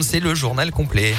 C'est 0.00 0.18
le 0.18 0.34
journal 0.34 0.72
complet. 0.72 1.14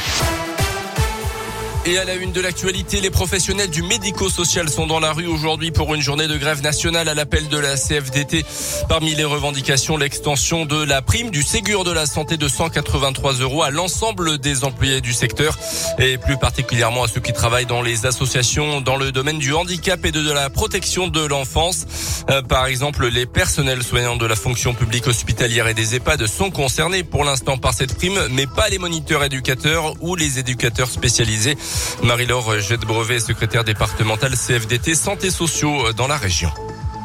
Et 1.90 1.98
à 1.98 2.04
la 2.04 2.16
une 2.16 2.34
de 2.34 2.42
l'actualité, 2.42 3.00
les 3.00 3.10
professionnels 3.10 3.70
du 3.70 3.82
médico-social 3.82 4.68
sont 4.68 4.88
dans 4.88 5.00
la 5.00 5.14
rue 5.14 5.26
aujourd'hui 5.26 5.72
pour 5.72 5.96
une 5.96 6.02
journée 6.02 6.28
de 6.28 6.36
grève 6.36 6.62
nationale 6.62 7.08
à 7.08 7.14
l'appel 7.14 7.48
de 7.48 7.58
la 7.58 7.78
CFDT. 7.78 8.44
Parmi 8.90 9.16
les 9.16 9.24
revendications, 9.24 9.96
l'extension 9.96 10.66
de 10.66 10.84
la 10.84 11.02
prime 11.02 11.30
du 11.30 11.44
Ségur 11.44 11.86
de 11.86 11.92
la 11.94 12.06
santé 12.06 12.36
de 12.36 12.50
183 12.50 13.36
euros 13.36 13.64
à 13.64 13.70
l'ensemble 13.70 14.38
des 14.38 14.66
employés 14.66 15.00
du 15.00 15.14
secteur 15.14 15.58
et 15.98 16.18
plus 16.18 16.36
particulièrement 16.36 17.04
à 17.04 17.08
ceux 17.08 17.22
qui 17.22 17.32
travaillent 17.32 17.66
dans 17.66 17.82
les 17.82 18.06
associations 18.06 18.82
dans 18.82 18.98
le 18.98 19.14
domaine 19.14 19.40
du 19.40 19.54
handicap 19.54 20.06
et 20.06 20.12
de 20.12 20.30
la 20.30 20.50
protection 20.50 21.08
de 21.08 21.26
l'enfance. 21.26 21.86
Euh, 22.30 22.42
par 22.42 22.66
exemple, 22.66 23.08
les 23.08 23.26
personnels 23.26 23.82
soignants 23.82 24.18
de 24.18 24.26
la 24.26 24.36
fonction 24.36 24.74
publique 24.74 25.08
hospitalière 25.08 25.70
et 25.70 25.74
des 25.74 25.96
EHPAD 25.96 26.28
sont 26.28 26.52
concernés 26.52 27.04
pour 27.04 27.24
l'instant 27.24 27.58
par 27.58 27.74
cette 27.74 27.96
prime, 27.96 28.20
mais 28.32 28.46
pas 28.46 28.68
les 28.68 28.78
moniteurs 28.78 29.24
éducateurs 29.24 29.94
ou 30.02 30.18
les 30.18 30.38
éducateurs 30.38 30.90
spécialisés. 30.90 31.56
Marie-Laure 32.04 32.60
Jette-Brevet, 32.60 33.20
secrétaire 33.20 33.64
départementale 33.64 34.34
CFDT 34.36 34.96
Santé 34.96 35.30
Sociaux 35.30 35.92
dans 35.94 36.08
la 36.08 36.18
région. 36.18 36.52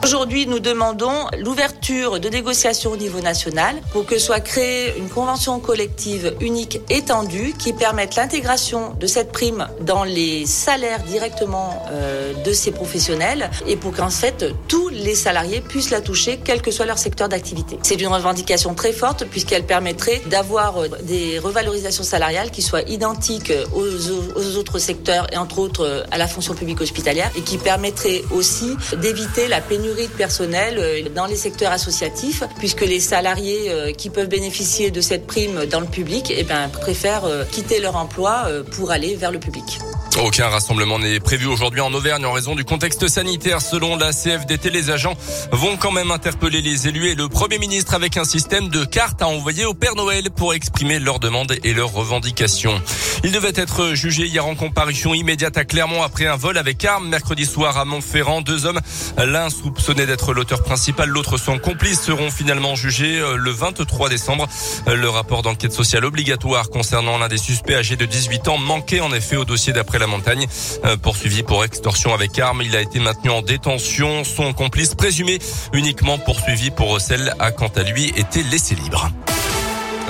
Aujourd'hui, 0.04 0.48
nous 0.48 0.58
demandons 0.58 1.28
l'ouverture 1.38 2.18
de 2.18 2.28
négociations 2.28 2.90
au 2.90 2.96
niveau 2.96 3.20
national 3.20 3.76
pour 3.92 4.04
que 4.04 4.18
soit 4.18 4.40
créée 4.40 4.98
une 4.98 5.08
convention 5.08 5.60
collective 5.60 6.34
unique 6.40 6.80
étendue 6.90 7.54
qui 7.56 7.72
permette 7.72 8.16
l'intégration 8.16 8.94
de 8.98 9.06
cette 9.06 9.30
prime 9.30 9.68
dans 9.80 10.02
les 10.02 10.44
salaires 10.44 11.04
directement 11.04 11.86
euh, 11.92 12.32
de 12.42 12.52
ces 12.52 12.72
professionnels 12.72 13.48
et 13.68 13.76
pour 13.76 13.94
qu'en 13.94 14.10
fait 14.10 14.44
tous 14.66 14.88
les 14.88 15.14
salariés 15.14 15.60
puissent 15.60 15.90
la 15.90 16.00
toucher 16.00 16.40
quel 16.42 16.62
que 16.62 16.72
soit 16.72 16.86
leur 16.86 16.98
secteur 16.98 17.28
d'activité. 17.28 17.78
C'est 17.82 18.00
une 18.00 18.08
revendication 18.08 18.74
très 18.74 18.92
forte 18.92 19.24
puisqu'elle 19.26 19.64
permettrait 19.64 20.20
d'avoir 20.26 20.78
euh, 20.78 20.88
des 21.02 21.38
revalorisations 21.38 22.02
salariales 22.02 22.50
qui 22.50 22.62
soient 22.62 22.82
identiques 22.82 23.52
aux, 23.72 24.56
autres 24.58 24.80
secteurs 24.80 25.28
et 25.32 25.36
entre 25.36 25.60
autres 25.60 25.86
euh, 25.86 26.02
à 26.10 26.18
la 26.18 26.26
fonction 26.26 26.54
publique 26.54 26.80
hospitalière 26.80 27.30
et 27.36 27.42
qui 27.42 27.56
permettrait 27.56 28.22
aussi 28.32 28.74
d'éviter 29.00 29.46
la 29.46 29.60
pénurie 29.60 29.91
de 29.94 30.16
personnel 30.16 30.76
euh, 30.78 31.08
dans 31.14 31.26
les 31.26 31.36
secteurs 31.36 31.72
associatifs, 31.72 32.42
puisque 32.58 32.80
les 32.80 33.00
salariés 33.00 33.70
euh, 33.70 33.92
qui 33.92 34.10
peuvent 34.10 34.28
bénéficier 34.28 34.90
de 34.90 35.00
cette 35.00 35.26
prime 35.26 35.66
dans 35.66 35.80
le 35.80 35.86
public 35.86 36.32
eh 36.34 36.44
ben, 36.44 36.68
préfèrent 36.68 37.24
euh, 37.24 37.44
quitter 37.44 37.80
leur 37.80 37.96
emploi 37.96 38.46
pour 38.76 38.90
aller 38.90 39.16
vers 39.16 39.30
le 39.30 39.38
public. 39.38 39.78
Aucun 40.20 40.48
rassemblement 40.48 40.98
n'est 40.98 41.20
prévu 41.20 41.46
aujourd'hui 41.46 41.80
en 41.80 41.92
Auvergne 41.94 42.26
en 42.26 42.32
raison 42.32 42.54
du 42.54 42.64
contexte 42.64 43.08
sanitaire. 43.08 43.62
Selon 43.62 43.96
la 43.96 44.12
CFDT, 44.12 44.68
les 44.68 44.90
agents 44.90 45.14
vont 45.52 45.76
quand 45.76 45.90
même 45.90 46.10
interpeller 46.10 46.60
les 46.60 46.86
élus 46.86 47.08
et 47.08 47.14
le 47.14 47.28
Premier 47.28 47.58
ministre 47.58 47.94
avec 47.94 48.16
un 48.18 48.24
système 48.24 48.68
de 48.68 48.84
cartes 48.84 49.22
à 49.22 49.28
envoyer 49.28 49.64
au 49.64 49.72
Père 49.72 49.94
Noël 49.94 50.30
pour 50.30 50.52
exprimer 50.52 50.98
leurs 50.98 51.18
demandes 51.18 51.54
et 51.64 51.72
leurs 51.72 51.92
revendications. 51.92 52.80
Il 53.24 53.32
devait 53.32 53.52
être 53.54 53.94
jugé 53.94 54.26
hier 54.26 54.46
en 54.46 54.54
comparution 54.54 55.14
immédiate 55.14 55.56
à 55.56 55.64
Clermont 55.64 56.02
après 56.02 56.26
un 56.26 56.36
vol 56.36 56.58
avec 56.58 56.84
arme 56.84 57.08
mercredi 57.08 57.46
soir 57.46 57.78
à 57.78 57.84
Montferrand. 57.84 58.42
Deux 58.42 58.66
hommes, 58.66 58.80
l'un 59.16 59.48
soupçonné 59.48 60.04
d'être 60.04 60.34
l'auteur 60.34 60.62
principal, 60.62 61.08
l'autre 61.08 61.38
son 61.38 61.58
complice, 61.58 62.00
seront 62.02 62.30
finalement 62.30 62.74
jugés 62.74 63.18
euh, 63.18 63.36
le 63.36 63.50
23 63.50 64.10
décembre. 64.10 64.46
Le 64.86 65.08
rapport 65.08 65.42
d'enquête 65.42 65.72
sociale 65.72 66.04
obligatoire 66.04 66.68
concernant 66.68 67.16
l'un 67.16 67.28
des 67.28 67.38
suspects 67.38 67.74
âgés 67.74 67.96
de 67.96 68.04
18 68.04 68.48
ans 68.48 68.58
manquait 68.58 69.00
en 69.00 69.12
effet 69.12 69.36
au 69.36 69.44
dossier 69.44 69.72
d'après 69.72 70.01
la 70.02 70.08
montagne. 70.08 70.46
Euh, 70.84 70.96
poursuivi 70.96 71.42
pour 71.44 71.64
extorsion 71.64 72.12
avec 72.12 72.38
arme, 72.38 72.62
il 72.62 72.74
a 72.76 72.80
été 72.80 72.98
maintenu 72.98 73.30
en 73.30 73.40
détention. 73.40 74.24
Son 74.24 74.52
complice 74.52 74.94
présumé 74.94 75.38
uniquement 75.72 76.18
poursuivi 76.18 76.70
pour 76.70 76.90
recel 76.90 77.32
a 77.38 77.52
quant 77.52 77.70
à 77.76 77.82
lui 77.84 78.08
été 78.16 78.42
laissé 78.42 78.74
libre. 78.74 79.10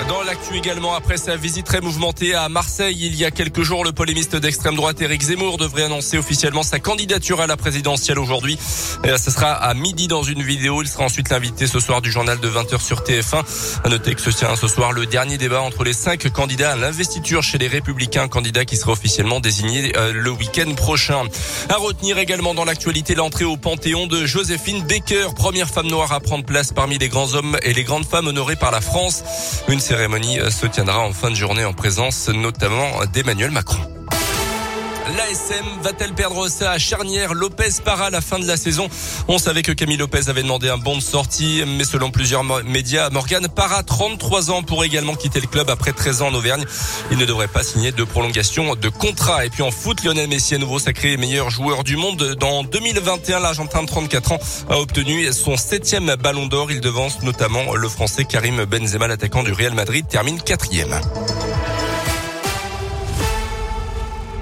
Dans 0.07 0.21
l'actu 0.21 0.57
également, 0.57 0.95
après 0.95 1.17
sa 1.17 1.37
visite 1.37 1.65
très 1.65 1.79
mouvementée 1.79 2.35
à 2.35 2.49
Marseille 2.49 2.97
il 2.99 3.15
y 3.15 3.23
a 3.23 3.31
quelques 3.31 3.61
jours, 3.61 3.85
le 3.85 3.93
polémiste 3.93 4.35
d'extrême 4.35 4.75
droite 4.75 5.01
Éric 5.01 5.21
Zemmour 5.21 5.57
devrait 5.57 5.83
annoncer 5.83 6.17
officiellement 6.17 6.63
sa 6.63 6.79
candidature 6.79 7.39
à 7.39 7.47
la 7.47 7.55
présidentielle 7.55 8.19
aujourd'hui. 8.19 8.57
Ce 9.03 9.31
sera 9.31 9.51
à 9.51 9.73
midi 9.73 10.07
dans 10.07 10.23
une 10.23 10.41
vidéo. 10.41 10.81
Il 10.81 10.87
sera 10.87 11.05
ensuite 11.05 11.29
l'invité 11.29 11.67
ce 11.67 11.79
soir 11.79 12.01
du 12.01 12.11
journal 12.11 12.39
de 12.39 12.49
20h 12.49 12.81
sur 12.81 13.01
TF1. 13.01 13.43
À 13.83 13.89
noter 13.89 14.15
que 14.15 14.21
ce 14.21 14.29
tient 14.29 14.55
ce 14.55 14.67
soir 14.67 14.91
le 14.91 15.05
dernier 15.05 15.37
débat 15.37 15.61
entre 15.61 15.83
les 15.83 15.93
cinq 15.93 16.29
candidats 16.29 16.73
à 16.73 16.75
l'investiture 16.75 17.41
chez 17.41 17.57
les 17.57 17.67
Républicains, 17.67 18.27
candidat 18.27 18.65
qui 18.65 18.75
sera 18.75 18.91
officiellement 18.91 19.39
désigné 19.39 19.93
euh, 19.95 20.11
le 20.13 20.31
week-end 20.31 20.73
prochain. 20.75 21.23
À 21.69 21.75
retenir 21.75 22.17
également 22.17 22.53
dans 22.53 22.65
l'actualité 22.65 23.15
l'entrée 23.15 23.45
au 23.45 23.55
Panthéon 23.57 24.07
de 24.07 24.25
Joséphine 24.25 24.83
Baker, 24.83 25.27
première 25.35 25.69
femme 25.69 25.87
noire 25.87 26.11
à 26.11 26.19
prendre 26.19 26.45
place 26.45 26.73
parmi 26.73 26.97
les 26.97 27.09
grands 27.09 27.33
hommes 27.35 27.57
et 27.63 27.73
les 27.73 27.83
grandes 27.83 28.05
femmes 28.05 28.27
honorées 28.27 28.57
par 28.57 28.71
la 28.71 28.81
France. 28.81 29.23
Cérémonie 29.93 30.39
euh, 30.39 30.49
se 30.49 30.65
tiendra 30.65 31.01
en 31.01 31.13
fin 31.13 31.29
de 31.29 31.35
journée 31.35 31.65
en 31.65 31.73
présence 31.73 32.27
notamment 32.27 33.05
d'Emmanuel 33.13 33.51
Macron. 33.51 33.92
L'ASM 35.09 35.65
va-t-elle 35.81 36.13
perdre 36.13 36.47
à 36.61 36.79
Charnière 36.79 37.33
Lopez 37.33 37.81
part 37.83 38.01
à 38.01 38.09
la 38.09 38.21
fin 38.21 38.39
de 38.39 38.47
la 38.47 38.55
saison? 38.55 38.87
On 39.27 39.37
savait 39.37 39.61
que 39.61 39.73
Camille 39.73 39.97
Lopez 39.97 40.29
avait 40.29 40.43
demandé 40.43 40.69
un 40.69 40.77
bon 40.77 40.95
de 40.95 41.01
sortie, 41.01 41.61
mais 41.67 41.83
selon 41.83 42.09
plusieurs 42.09 42.43
médias, 42.63 43.09
Morgan 43.09 43.47
part 43.53 43.73
à 43.73 43.83
33 43.83 44.51
ans 44.51 44.63
pour 44.63 44.85
également 44.85 45.15
quitter 45.15 45.41
le 45.41 45.47
club 45.47 45.69
après 45.69 45.91
13 45.91 46.21
ans 46.21 46.27
en 46.27 46.33
Auvergne. 46.33 46.63
Il 47.11 47.17
ne 47.17 47.25
devrait 47.25 47.49
pas 47.49 47.63
signer 47.63 47.91
de 47.91 48.03
prolongation 48.05 48.75
de 48.75 48.89
contrat. 48.89 49.45
Et 49.45 49.49
puis 49.49 49.61
en 49.61 49.71
foot, 49.71 50.03
Lionel 50.05 50.29
Messi, 50.29 50.55
à 50.55 50.57
nouveau 50.57 50.79
sacré 50.79 51.17
meilleur 51.17 51.49
joueur 51.49 51.83
du 51.83 51.97
monde. 51.97 52.35
Dans 52.39 52.63
2021, 52.63 53.41
l'Argentin 53.41 53.81
de 53.83 53.87
34 53.87 54.31
ans 54.31 54.39
a 54.69 54.79
obtenu 54.79 55.31
son 55.33 55.57
septième 55.57 56.15
ballon 56.15 56.47
d'or. 56.47 56.71
Il 56.71 56.79
devance 56.79 57.21
notamment 57.23 57.75
le 57.75 57.89
Français 57.89 58.23
Karim 58.23 58.63
Benzema, 58.63 59.07
l'attaquant 59.07 59.43
du 59.43 59.51
Real 59.51 59.73
Madrid, 59.73 60.05
termine 60.07 60.41
quatrième. 60.41 60.97